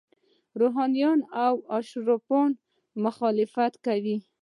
روحانینو 0.61 1.25
او 1.45 1.55
اشرافو 1.77 2.41
یې 2.49 2.57
مخالفت 3.05 3.73
کاوه. 3.85 4.17